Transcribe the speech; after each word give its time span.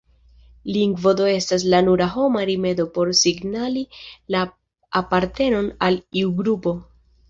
Lingvo 0.77 1.11
do 1.19 1.27
estas 1.33 1.65
la 1.73 1.83
nura 1.89 2.07
homa 2.15 2.47
rimedo 2.51 2.87
por 2.97 3.13
signali 3.23 3.87
la 4.37 4.43
apartenon 5.05 5.75
al 5.91 6.05
iu 6.25 6.39
grupo. 6.45 6.81